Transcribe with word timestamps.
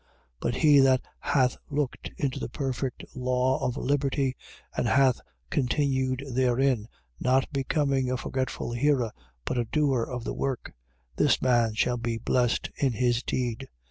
1:25. 0.01 0.07
But 0.39 0.55
he 0.55 0.79
that 0.79 1.01
hath 1.19 1.57
looked 1.69 2.09
into 2.17 2.39
the 2.39 2.49
perfect 2.49 3.05
law 3.15 3.59
of 3.63 3.77
liberty 3.77 4.35
and 4.75 4.87
hath 4.87 5.21
continued 5.51 6.23
therein, 6.33 6.87
not 7.19 7.47
becoming 7.53 8.09
a 8.09 8.17
forgetful 8.17 8.71
hearer 8.71 9.11
but 9.45 9.59
a 9.59 9.65
doer 9.65 10.01
of 10.01 10.23
the 10.23 10.33
work: 10.33 10.73
this 11.17 11.39
man 11.39 11.75
shall 11.75 11.97
be 11.97 12.17
blessed 12.17 12.71
in 12.77 12.93
his 12.93 13.21
deed. 13.21 13.67